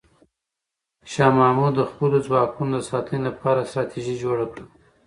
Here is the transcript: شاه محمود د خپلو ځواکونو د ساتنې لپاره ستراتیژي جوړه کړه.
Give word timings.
شاه 1.11 1.31
محمود 1.39 1.73
د 1.77 1.81
خپلو 1.91 2.17
ځواکونو 2.27 2.71
د 2.77 2.83
ساتنې 2.89 3.19
لپاره 3.27 3.67
ستراتیژي 3.69 4.15
جوړه 4.23 4.45
کړه. 4.51 4.65